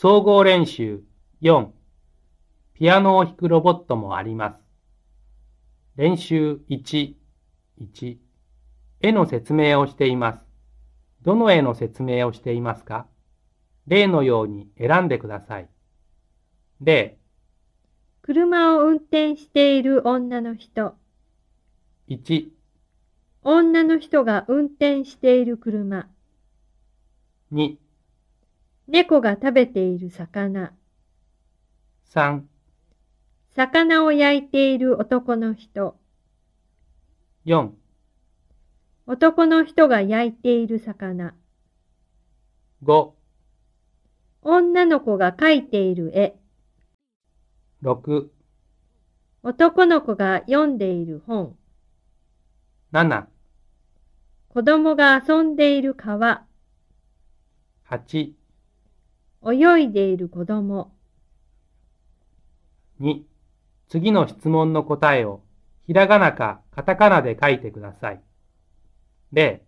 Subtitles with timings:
[0.00, 1.02] 総合練習
[1.42, 1.70] 4
[2.74, 4.60] ピアノを弾くロボットもあります。
[5.96, 7.14] 練習1、
[7.80, 8.16] 1
[9.00, 10.44] 絵の説明をしています。
[11.22, 13.08] どの絵の説明をしていますか？
[13.88, 15.68] 例のように選んでください。
[16.80, 17.18] 例、
[18.22, 20.94] 車を運転している女の人。
[22.08, 22.50] 1、
[23.42, 26.06] 女の人が運転している車。
[27.52, 27.78] 2、
[28.90, 30.72] 猫が食べている魚。
[32.10, 32.40] 3、
[33.54, 35.98] 魚を焼いている男の人。
[37.44, 37.72] 4、
[39.06, 41.34] 男の人が焼いている魚。
[42.82, 43.10] 5、
[44.40, 46.38] 女の子が描いている絵。
[47.82, 48.28] 6、
[49.42, 51.54] 男の子が読んでいる本。
[52.92, 53.26] 7、
[54.48, 56.46] 子供が遊んでいる川。
[57.90, 58.32] 8、
[59.44, 60.92] 泳いでいる子供。
[63.00, 63.22] 2
[63.88, 65.42] 次の質問の答えを
[65.86, 68.22] ひらがなかカタカナで書いてください。
[69.32, 69.64] 例、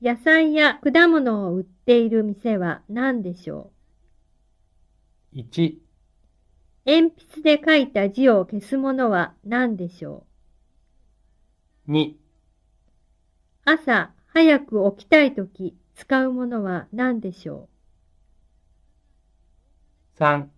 [0.00, 3.72] 野菜や果物を売っている店は何でしょ
[5.34, 5.80] 1、う
[6.86, 10.26] 鉛筆で書いた字を消すものは何でしょ
[11.88, 12.16] 2、う
[13.66, 17.68] 朝早く起きたいとき使うものは何でしょ
[20.18, 20.50] 3、う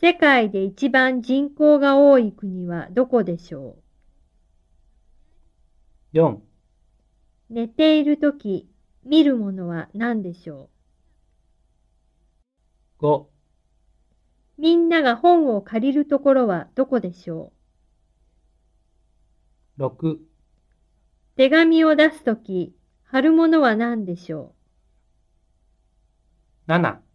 [0.00, 3.76] 世界で一番人口が多い国はどこでしょ
[6.14, 6.42] 4、う
[7.50, 8.66] 寝ているとき
[9.04, 10.70] 見るものは何でしょ
[13.00, 13.26] 5、う
[14.56, 17.52] みんなが本を借りるところはどこでしょ
[19.78, 20.20] 6、う
[21.36, 24.54] 手紙を出すとき貼るものは何でしょ
[26.66, 27.05] う？7、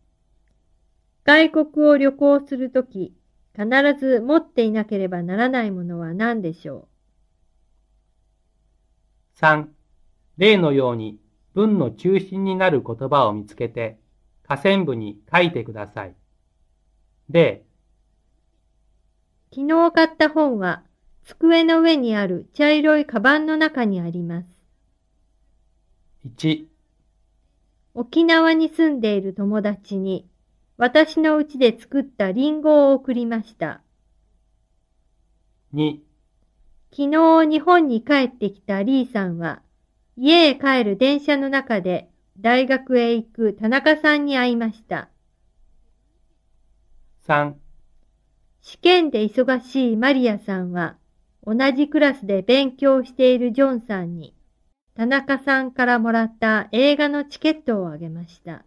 [1.31, 3.13] 外国を旅行するとき、
[3.55, 3.65] 必
[3.97, 6.89] ず持っていなければならないものは何でしょ
[9.39, 9.67] 3、
[10.35, 11.21] 例のように
[11.53, 13.97] 文の中心になる言葉を見つけて
[14.45, 16.15] 下線部に書いてください。
[17.29, 17.63] 例、
[19.53, 20.83] う昨日買った本は、
[21.23, 24.47] 机の上にある茶色いカバンの中にあります。
[26.25, 26.65] 1、
[27.93, 30.27] 沖縄に住んでいる友達に、
[30.81, 33.81] 私の家で作ったリンゴを送りました。
[35.75, 35.99] 2、
[36.89, 39.61] 昨日日本に帰ってきたリーさんは、
[40.17, 42.09] 家へ帰る電車の中で
[42.39, 45.09] 大学へ行く田中さんに会いました。
[47.27, 47.53] 3、
[48.63, 50.97] 試験で忙しいマリアさんは、
[51.45, 54.33] 同じクラスで勉強しているジョンさんに、
[54.95, 58.65] 田中さんからもらった映画のチケットをあげました。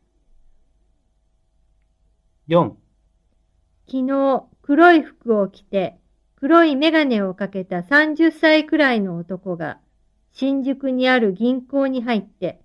[2.46, 2.74] 4、
[3.86, 5.98] 昨日、黒い服を着て、
[6.36, 9.78] 黒いメガネをかけた30歳くらいの男が、
[10.30, 12.60] 新宿にある銀行に入って、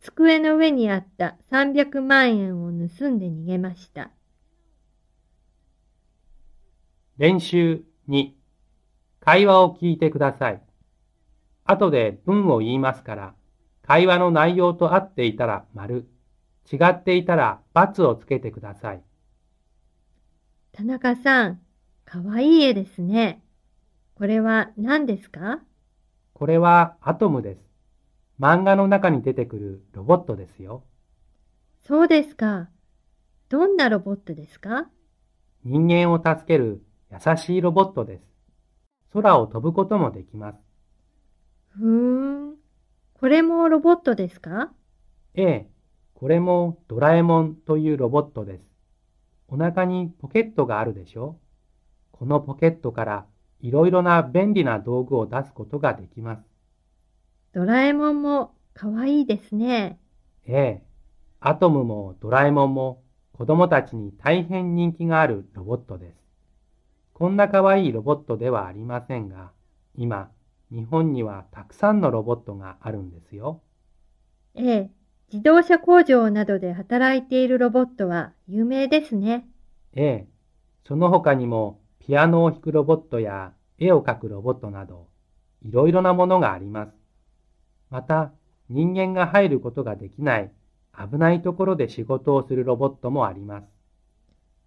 [0.00, 4.10] 机の上にあった300万円を盗んで逃げました。
[7.16, 8.32] 練習2、
[9.20, 10.62] 会話を聞いてください。
[11.66, 13.34] 後で文を言いますから、
[13.86, 16.08] 会話の内容と合っていたら丸、
[16.72, 19.04] 違っていたら×をつけてください。
[20.72, 21.60] 田中さん、
[22.04, 23.42] かわいい絵ですね。
[24.14, 25.60] これは何ですか？
[26.32, 27.60] これはアトムです。
[28.38, 30.84] 漫画の中に出てくるロボットですよ。
[31.86, 32.70] そうですか。
[33.48, 34.88] どんなロボットですか？
[35.64, 38.24] 人間を助ける優しいロボットです。
[39.12, 40.58] 空を飛ぶこともできます。
[41.70, 42.56] ふーん。
[43.14, 44.72] これもロボットですか？
[45.34, 45.70] ええ、
[46.14, 48.69] これもドラえもんというロボットです。
[49.52, 51.36] お腹にポケットがあるでしょ？
[52.12, 53.26] このポケットから
[53.60, 56.42] いろいろな便利な道具を出すことができます。
[57.52, 59.98] ドラえもんもかわいいですね。
[60.46, 60.82] ええ、
[61.40, 63.02] アトムもドラえもんも
[63.32, 66.16] 子供たちに大変人気があるロボットです。
[67.12, 69.50] こんなかわいいロボットではありませんが、
[69.96, 70.30] 今、
[70.70, 73.62] 日本にはたくさんのロボットがあるんですよ。
[74.54, 74.90] ええ、
[75.32, 79.46] 自動車工場などで働いているロボットは有名ですね。
[79.94, 80.28] ええ、
[80.84, 85.06] その他にもピアノを弾くロボットや絵を描くロボットなど、
[85.62, 86.92] いろいろなものがあります。
[87.90, 88.32] また、
[88.68, 90.50] 人間が入ることができない
[90.96, 93.66] 危ないところで仕事をするロボットもあります。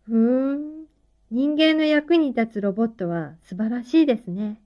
[0.06, 0.86] ふーん。
[1.30, 4.62] 人間の役に立つロボットは素晴らしいですね。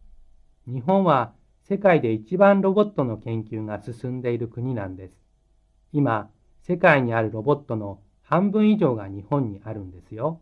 [0.68, 1.34] 日本は
[1.64, 5.27] 世界で一番ロボットの研究が進んでいる国なんです。
[5.94, 6.30] 今、
[6.64, 10.42] 世界にあるロボットの半分以上が日本にあるんですよ。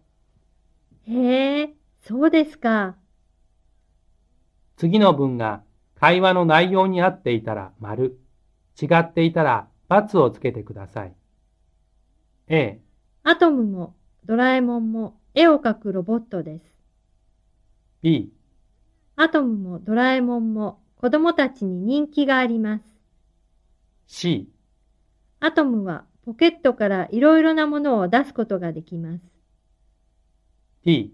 [1.03, 2.95] へえ、そうですか。
[4.77, 5.63] 次の文が
[5.95, 8.19] 会話の内容に合っていたら丸、
[8.81, 11.13] 違っていたら×をつけてください。
[12.47, 12.79] A、
[13.23, 13.95] アトムも
[14.25, 16.65] ドラえもんも絵を描くロボットです。
[18.01, 18.31] B、
[19.15, 22.83] アトムもドラえもんも子供たちに人気があります。
[24.07, 24.49] C、
[25.45, 29.21] アトムはポケットからいろいろなものを出すことができます。
[30.83, 31.13] D、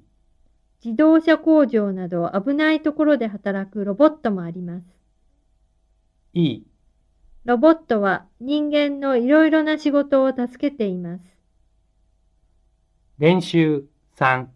[0.81, 4.83] 自動車工場など危ないところで働くロボットもあります。
[6.33, 6.61] E、
[7.43, 11.21] ロボットは人間のいろいろな仕事を助けています。
[13.17, 13.83] 練習
[14.15, 14.47] 3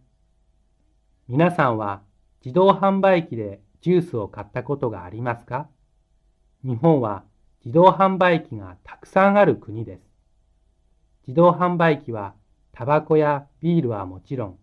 [1.28, 2.02] 皆さんは
[2.46, 5.68] 自動販売機でジュースを買ったことがありますか？
[6.64, 7.26] 日本は
[7.66, 10.02] 自動販売機がたくさんある国です。
[11.28, 12.36] 自動販売機は
[12.72, 14.60] タバコやビールはもちろん、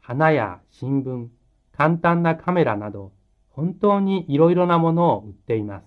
[0.00, 1.28] 花や新聞、
[1.76, 3.12] 簡単なカメラなど
[3.50, 5.84] 本当にいろいろなものを売っています。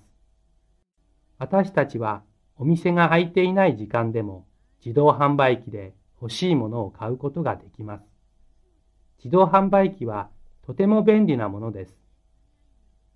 [1.39, 2.21] 私たちは
[2.57, 4.45] お店が開いていない時間でも
[4.85, 8.03] 自動販売機で欲しいものを買うことができます。
[9.17, 10.29] 自動販売機は
[10.61, 11.97] とても便利なものです。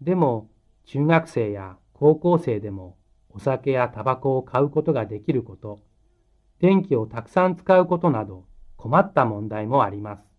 [0.01, 0.49] でも、
[0.85, 2.97] 中学生や高校生でも
[3.35, 5.81] お酒やタバコを買うことができること、
[6.61, 8.45] 電気をたくさん使うことなど
[8.77, 10.34] 困った問題もあります。